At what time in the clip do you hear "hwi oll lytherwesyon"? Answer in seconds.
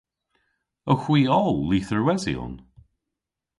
1.05-2.53